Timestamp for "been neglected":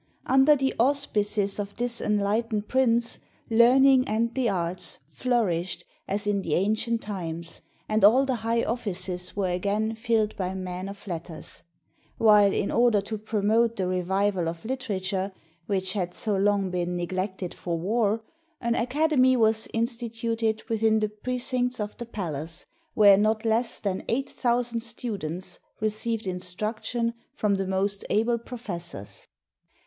16.71-17.53